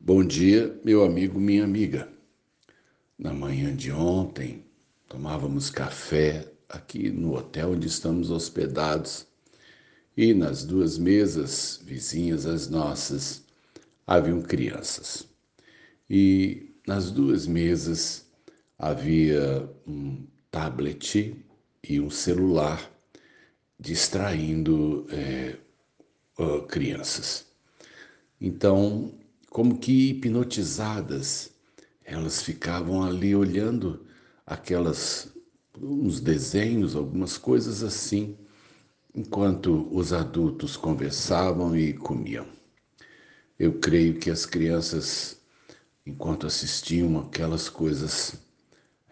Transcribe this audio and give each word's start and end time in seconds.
Bom 0.00 0.24
dia, 0.24 0.80
meu 0.84 1.04
amigo, 1.04 1.40
minha 1.40 1.64
amiga. 1.64 2.08
Na 3.18 3.34
manhã 3.34 3.74
de 3.74 3.90
ontem, 3.90 4.64
tomávamos 5.08 5.70
café 5.70 6.50
aqui 6.68 7.10
no 7.10 7.34
hotel 7.34 7.72
onde 7.72 7.88
estamos 7.88 8.30
hospedados 8.30 9.26
e 10.16 10.32
nas 10.32 10.64
duas 10.64 10.96
mesas 10.96 11.80
vizinhas 11.84 12.46
às 12.46 12.68
nossas 12.68 13.44
haviam 14.06 14.40
crianças. 14.40 15.28
E 16.08 16.72
nas 16.86 17.10
duas 17.10 17.46
mesas 17.46 18.24
havia 18.78 19.68
um 19.84 20.24
tablet 20.48 21.36
e 21.82 22.00
um 22.00 22.08
celular 22.08 22.88
distraindo 23.78 25.06
é, 25.10 25.56
crianças. 26.68 27.46
Então, 28.40 29.17
como 29.50 29.78
que 29.78 30.10
hipnotizadas, 30.10 31.50
elas 32.04 32.42
ficavam 32.42 33.02
ali 33.02 33.34
olhando 33.34 34.06
aquelas 34.46 35.32
uns 35.80 36.20
desenhos, 36.20 36.96
algumas 36.96 37.38
coisas 37.38 37.82
assim, 37.82 38.36
enquanto 39.14 39.88
os 39.92 40.12
adultos 40.12 40.76
conversavam 40.76 41.76
e 41.76 41.92
comiam. 41.92 42.46
Eu 43.58 43.74
creio 43.78 44.18
que 44.18 44.30
as 44.30 44.44
crianças, 44.46 45.40
enquanto 46.06 46.46
assistiam 46.46 47.18
aquelas 47.18 47.68
coisas, 47.68 48.34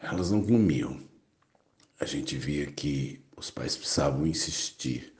elas 0.00 0.30
não 0.30 0.44
comiam. 0.44 1.00
A 1.98 2.04
gente 2.04 2.36
via 2.36 2.66
que 2.66 3.20
os 3.36 3.50
pais 3.50 3.76
precisavam 3.76 4.26
insistir 4.26 5.12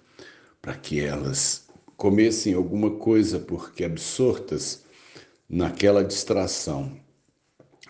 para 0.60 0.76
que 0.76 1.00
elas 1.00 1.66
comessem 1.96 2.54
alguma 2.54 2.90
coisa, 2.96 3.38
porque 3.38 3.84
absortas 3.84 4.84
naquela 5.48 6.04
distração, 6.04 7.00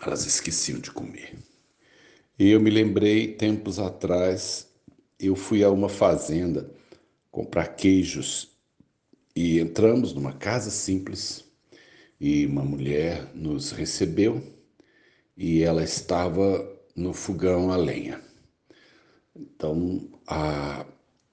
elas 0.04 0.26
esqueciam 0.26 0.78
de 0.78 0.90
comer. 0.90 1.34
E 2.38 2.50
eu 2.50 2.60
me 2.60 2.70
lembrei, 2.70 3.32
tempos 3.32 3.78
atrás, 3.78 4.68
eu 5.18 5.34
fui 5.34 5.64
a 5.64 5.70
uma 5.70 5.88
fazenda 5.88 6.70
comprar 7.30 7.68
queijos 7.68 8.50
e 9.34 9.58
entramos 9.58 10.12
numa 10.12 10.32
casa 10.32 10.70
simples 10.70 11.44
e 12.20 12.46
uma 12.46 12.64
mulher 12.64 13.30
nos 13.34 13.70
recebeu 13.70 14.42
e 15.36 15.62
ela 15.62 15.82
estava 15.82 16.66
no 16.94 17.12
fogão 17.12 17.70
a 17.70 17.76
lenha. 17.76 18.22
Então, 19.34 20.08
a, 20.26 20.86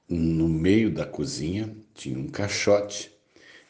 no 0.09 0.49
meio 0.49 0.93
da 0.93 1.05
cozinha 1.05 1.73
tinha 1.93 2.19
um 2.19 2.27
caixote 2.27 3.12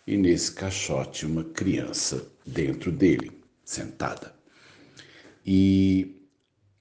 e 0.05 0.17
nesse 0.17 0.51
caixote 0.51 1.25
uma 1.25 1.43
criança 1.43 2.25
dentro 2.45 2.91
dele, 2.91 3.31
sentada. 3.63 4.33
E 5.45 6.15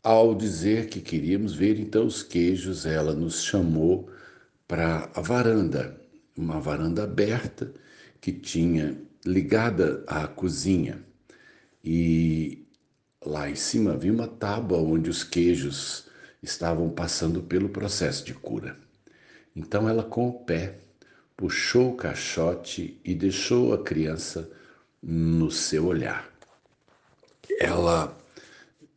ao 0.03 0.35
dizer 0.35 0.89
que 0.89 1.01
queríamos 1.01 1.55
ver 1.55 1.79
então 1.79 2.07
os 2.07 2.23
queijos, 2.23 2.85
ela 2.87 3.15
nos 3.15 3.43
chamou 3.43 4.11
para 4.67 5.11
a 5.15 5.21
varanda, 5.21 6.01
uma 6.37 6.61
varanda 6.61 7.05
aberta 7.05 7.73
que 8.21 8.33
tinha 8.33 8.97
ligada 9.25 10.03
à 10.07 10.27
cozinha. 10.27 11.05
E 11.85 12.67
lá 13.25 13.49
em 13.49 13.55
cima 13.55 13.93
havia 13.93 14.13
uma 14.13 14.27
tábua 14.27 14.79
onde 14.79 15.11
os 15.11 15.23
queijos 15.23 16.07
estavam 16.43 16.91
passando 16.91 17.43
pelo 17.43 17.69
processo 17.69 18.25
de 18.25 18.35
cura. 18.35 18.77
Então 19.55 19.89
ela 19.89 20.03
com 20.03 20.29
o 20.29 20.33
pé 20.33 20.79
puxou 21.43 21.91
o 21.91 21.97
caixote 21.97 23.01
e 23.05 23.17
deixou 23.17 23.75
a 23.75 23.83
criança 23.83 24.49
no 25.03 25.51
seu 25.51 25.87
olhar. 25.87 26.33
Ela, 27.59 28.17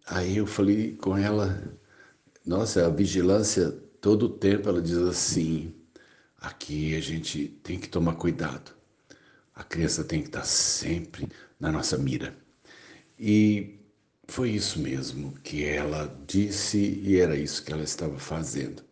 aí 0.05 0.37
eu 0.37 0.45
falei 0.45 0.95
com 0.95 1.17
ela, 1.17 1.59
nossa, 2.45 2.85
a 2.85 2.89
vigilância 2.91 3.71
todo 3.99 4.27
o 4.27 4.29
tempo 4.29 4.69
ela 4.69 4.79
diz 4.79 4.95
assim, 4.95 5.73
aqui 6.37 6.95
a 6.95 6.99
gente 6.99 7.47
tem 7.63 7.79
que 7.79 7.89
tomar 7.89 8.13
cuidado. 8.13 8.75
A 9.55 9.63
criança 9.63 10.03
tem 10.03 10.21
que 10.21 10.27
estar 10.27 10.45
sempre 10.45 11.27
na 11.59 11.71
nossa 11.71 11.97
mira. 11.97 12.37
E 13.17 13.79
foi 14.27 14.51
isso 14.51 14.79
mesmo 14.79 15.33
que 15.39 15.65
ela 15.65 16.15
disse 16.27 16.77
e 16.77 17.19
era 17.19 17.35
isso 17.35 17.65
que 17.65 17.73
ela 17.73 17.81
estava 17.81 18.19
fazendo. 18.19 18.83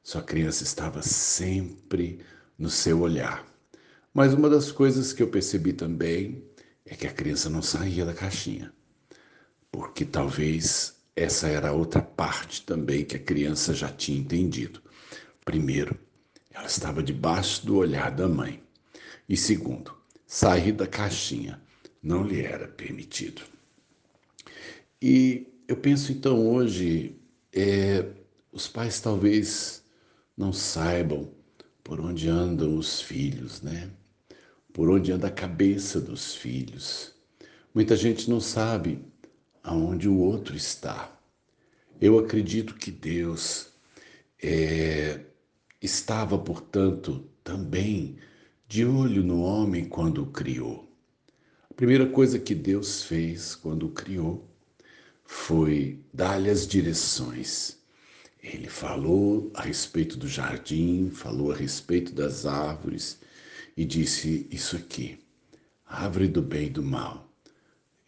Sua 0.00 0.22
criança 0.22 0.62
estava 0.62 1.02
sempre 1.02 2.20
no 2.58 2.68
seu 2.68 3.00
olhar. 3.00 3.46
Mas 4.12 4.34
uma 4.34 4.50
das 4.50 4.72
coisas 4.72 5.12
que 5.12 5.22
eu 5.22 5.28
percebi 5.28 5.72
também 5.72 6.42
é 6.84 6.96
que 6.96 7.06
a 7.06 7.12
criança 7.12 7.48
não 7.48 7.62
saía 7.62 8.04
da 8.04 8.14
caixinha, 8.14 8.72
porque 9.70 10.04
talvez 10.04 10.96
essa 11.14 11.48
era 11.48 11.72
outra 11.72 12.02
parte 12.02 12.62
também 12.62 13.04
que 13.04 13.16
a 13.16 13.22
criança 13.22 13.74
já 13.74 13.88
tinha 13.88 14.18
entendido. 14.18 14.82
Primeiro, 15.44 15.98
ela 16.50 16.66
estava 16.66 17.02
debaixo 17.02 17.64
do 17.64 17.76
olhar 17.76 18.10
da 18.10 18.28
mãe. 18.28 18.62
E 19.28 19.36
segundo, 19.36 19.94
sair 20.26 20.72
da 20.72 20.86
caixinha 20.86 21.60
não 22.02 22.24
lhe 22.24 22.40
era 22.40 22.66
permitido. 22.66 23.42
E 25.00 25.46
eu 25.68 25.76
penso 25.76 26.10
então 26.10 26.48
hoje, 26.48 27.16
é, 27.52 28.04
os 28.50 28.66
pais 28.66 29.00
talvez 29.00 29.84
não 30.36 30.52
saibam 30.52 31.32
por 31.88 32.02
onde 32.02 32.28
andam 32.28 32.76
os 32.76 33.00
filhos, 33.00 33.62
né? 33.62 33.90
Por 34.74 34.90
onde 34.90 35.10
anda 35.10 35.28
a 35.28 35.30
cabeça 35.30 35.98
dos 35.98 36.34
filhos. 36.34 37.14
Muita 37.74 37.96
gente 37.96 38.28
não 38.28 38.42
sabe 38.42 39.02
aonde 39.62 40.06
o 40.06 40.18
outro 40.18 40.54
está. 40.54 41.18
Eu 41.98 42.18
acredito 42.18 42.74
que 42.74 42.90
Deus 42.90 43.72
é, 44.42 45.20
estava, 45.80 46.36
portanto, 46.38 47.24
também 47.42 48.18
de 48.68 48.84
olho 48.84 49.22
no 49.22 49.40
homem 49.40 49.86
quando 49.86 50.24
o 50.24 50.30
criou. 50.30 50.92
A 51.70 51.74
primeira 51.74 52.06
coisa 52.06 52.38
que 52.38 52.54
Deus 52.54 53.02
fez 53.02 53.54
quando 53.54 53.86
o 53.86 53.92
criou 53.92 54.46
foi 55.24 56.04
dar-lhe 56.12 56.50
as 56.50 56.66
direções 56.66 57.77
ele 58.52 58.68
falou 58.68 59.50
a 59.54 59.62
respeito 59.62 60.16
do 60.16 60.26
jardim, 60.26 61.10
falou 61.10 61.52
a 61.52 61.56
respeito 61.56 62.12
das 62.14 62.46
árvores 62.46 63.20
e 63.76 63.84
disse 63.84 64.46
isso 64.50 64.76
aqui: 64.76 65.18
árvore 65.86 66.28
do 66.28 66.42
bem 66.42 66.66
e 66.66 66.70
do 66.70 66.82
mal. 66.82 67.28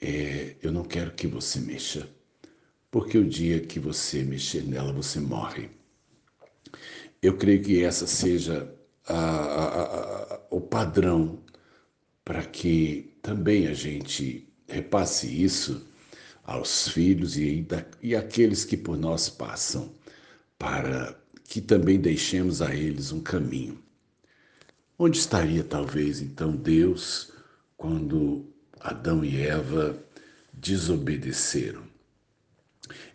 É, 0.00 0.56
eu 0.62 0.72
não 0.72 0.82
quero 0.82 1.12
que 1.12 1.26
você 1.26 1.60
mexa, 1.60 2.08
porque 2.90 3.18
o 3.18 3.28
dia 3.28 3.60
que 3.60 3.78
você 3.78 4.24
mexer 4.24 4.62
nela, 4.62 4.92
você 4.92 5.20
morre. 5.20 5.68
Eu 7.22 7.36
creio 7.36 7.62
que 7.62 7.84
essa 7.84 8.06
seja 8.06 8.74
a, 9.06 9.14
a, 9.14 10.34
a, 10.34 10.40
o 10.50 10.60
padrão 10.60 11.38
para 12.24 12.42
que 12.44 13.14
também 13.20 13.66
a 13.66 13.74
gente 13.74 14.48
repasse 14.66 15.26
isso 15.26 15.86
aos 16.44 16.88
filhos 16.88 17.36
e, 17.36 17.66
e 18.02 18.16
aqueles 18.16 18.64
que 18.64 18.76
por 18.76 18.96
nós 18.96 19.28
passam 19.28 19.92
para 20.60 21.18
que 21.44 21.58
também 21.58 21.98
deixemos 21.98 22.60
a 22.60 22.74
eles 22.74 23.12
um 23.12 23.20
caminho. 23.20 23.82
Onde 24.98 25.16
estaria 25.16 25.64
talvez 25.64 26.20
então 26.20 26.54
Deus 26.54 27.32
quando 27.78 28.44
Adão 28.78 29.24
e 29.24 29.40
Eva 29.40 29.98
desobedeceram? 30.52 31.82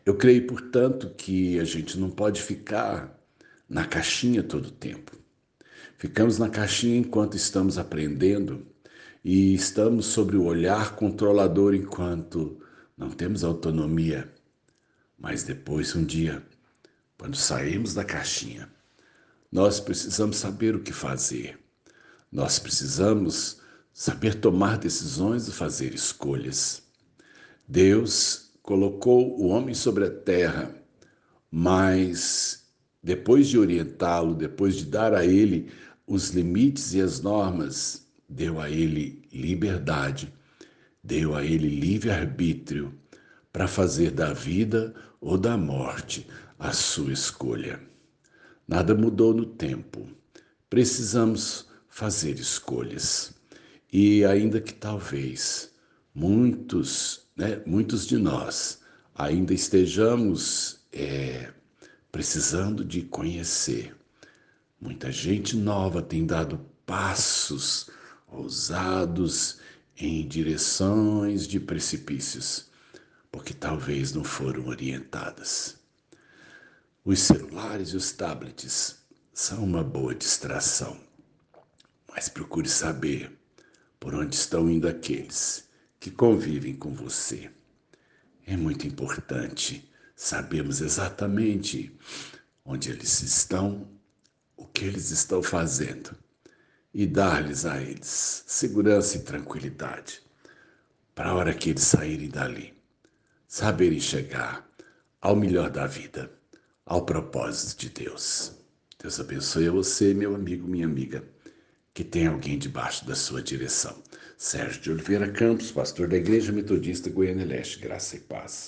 Eu 0.04 0.16
creio, 0.16 0.48
portanto, 0.48 1.12
que 1.16 1.60
a 1.60 1.64
gente 1.64 2.00
não 2.00 2.10
pode 2.10 2.42
ficar 2.42 3.16
na 3.70 3.86
caixinha 3.86 4.42
todo 4.42 4.66
o 4.70 4.72
tempo. 4.72 5.16
Ficamos 6.00 6.40
na 6.40 6.50
caixinha 6.50 6.98
enquanto 6.98 7.38
estamos 7.38 7.78
aprendendo 7.78 8.66
e 9.24 9.54
estamos 9.54 10.08
sobre 10.08 10.36
o 10.36 10.46
olhar 10.46 10.96
controlador 10.96 11.76
enquanto 11.76 12.60
não 12.98 13.12
temos 13.12 13.44
autonomia. 13.44 14.34
Mas 15.18 15.44
depois, 15.44 15.96
um 15.96 16.04
dia, 16.04 16.44
quando 17.18 17.36
saímos 17.36 17.94
da 17.94 18.04
caixinha, 18.04 18.70
nós 19.52 19.80
precisamos 19.80 20.38
saber 20.38 20.76
o 20.76 20.82
que 20.82 20.92
fazer. 20.92 21.58
Nós 22.32 22.60
precisamos 22.60 23.62
saber 23.94 24.36
tomar 24.36 24.78
decisões 24.78 25.48
e 25.48 25.52
fazer 25.52 25.94
escolhas. 25.94 26.84
Deus 27.68 28.52
colocou 28.62 29.40
o 29.40 29.48
homem 29.48 29.74
sobre 29.74 30.06
a 30.06 30.12
terra, 30.12 30.76
mas 31.50 32.66
depois 33.02 33.48
de 33.48 33.58
orientá-lo, 33.58 34.36
depois 34.36 34.76
de 34.76 34.86
dar 34.86 35.14
a 35.14 35.26
ele 35.26 35.72
os 36.06 36.30
limites 36.30 36.94
e 36.94 37.02
as 37.02 37.22
normas, 37.22 38.06
deu 38.28 38.60
a 38.60 38.70
ele 38.70 39.22
liberdade, 39.32 40.34
deu 41.04 41.36
a 41.36 41.44
ele 41.46 41.70
livre-arbítrio 41.70 42.94
para 43.56 43.70
fazer 43.70 44.12
da 44.12 44.34
vida 44.34 44.94
ou 45.22 45.38
da 45.38 45.56
morte 45.56 46.28
a 46.60 46.74
sua 46.74 47.14
escolha. 47.14 47.80
Nada 48.68 48.94
mudou 48.94 49.34
no 49.34 49.46
tempo. 49.46 50.06
Precisamos 50.70 51.66
fazer 51.88 52.38
escolhas. 52.38 53.34
E 53.94 54.26
ainda 54.26 54.60
que 54.60 54.74
talvez 54.74 55.72
muitos, 56.14 57.30
né, 57.34 57.62
muitos 57.66 58.06
de 58.06 58.18
nós 58.18 58.82
ainda 59.16 59.54
estejamos 59.54 60.82
é, 60.92 61.50
precisando 62.12 62.84
de 62.84 63.04
conhecer. 63.04 63.96
Muita 64.82 65.10
gente 65.14 65.56
nova 65.56 66.02
tem 66.02 66.26
dado 66.26 66.60
passos 66.86 67.90
ousados 68.28 69.60
em 69.96 70.28
direções 70.28 71.48
de 71.48 71.58
precipícios, 71.58 72.70
talvez 73.66 74.14
não 74.14 74.24
foram 74.24 74.68
orientadas. 74.68 75.76
Os 77.04 77.20
celulares 77.20 77.90
e 77.90 77.98
os 77.98 78.12
tablets 78.12 78.98
são 79.34 79.64
uma 79.64 79.84
boa 79.84 80.14
distração, 80.14 81.00
mas 82.08 82.30
procure 82.30 82.70
saber 82.70 83.36
por 84.00 84.14
onde 84.14 84.36
estão 84.36 84.70
indo 84.70 84.88
aqueles 84.88 85.68
que 86.00 86.12
convivem 86.12 86.76
com 86.76 86.94
você. 86.94 87.50
É 88.46 88.56
muito 88.56 88.86
importante 88.86 89.92
sabermos 90.16 90.80
exatamente 90.80 91.92
onde 92.64 92.92
eles 92.92 93.24
estão, 93.24 93.90
o 94.56 94.68
que 94.68 94.86
eles 94.86 95.10
estão 95.10 95.42
fazendo 95.42 96.16
e 96.94 97.08
dar-lhes 97.08 97.66
a 97.66 97.82
eles 97.82 98.44
segurança 98.46 99.18
e 99.18 99.24
tranquilidade 99.24 100.22
para 101.16 101.32
a 101.32 101.34
hora 101.34 101.52
que 101.52 101.72
eles 101.72 101.84
saírem 101.84 102.30
dali, 102.30 102.75
saberem 103.56 104.02
chegar 104.02 104.70
ao 105.22 105.34
melhor 105.34 105.70
da 105.70 105.88
vida, 105.88 106.30
ao 106.86 107.06
propósito 107.06 107.80
de 107.80 107.90
Deus. 107.90 108.52
Deus 109.02 109.18
abençoe 109.18 109.70
a 109.70 109.72
você, 109.72 110.14
meu 110.14 110.36
amigo, 110.36 110.68
minha 110.68 110.86
amiga, 110.86 111.24
que 111.94 112.04
tem 112.04 112.28
alguém 112.28 112.60
debaixo 112.60 113.08
da 113.08 113.16
sua 113.16 113.42
direção. 113.42 113.96
Sérgio 114.38 114.82
de 114.82 114.92
Oliveira 114.92 115.32
Campos, 115.32 115.72
pastor 115.72 116.10
da 116.10 116.18
Igreja 116.18 116.52
Metodista 116.52 117.10
Goiânia 117.10 117.46
Leste, 117.46 117.80
graça 117.80 118.18
e 118.18 118.20
paz. 118.20 118.64